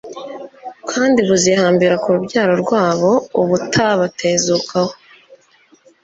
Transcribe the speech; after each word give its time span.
kandi 0.91 1.19
buzihambira 1.27 1.95
ku 2.01 2.07
rubyaro 2.15 2.53
rwabo 2.63 3.11
ubutabatezukaho 3.41 4.91